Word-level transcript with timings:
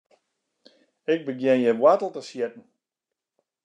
Ik 1.13 1.19
begjin 1.27 1.63
hjir 1.63 1.77
woartel 1.81 2.11
te 2.13 2.21
sjitten. 2.29 2.65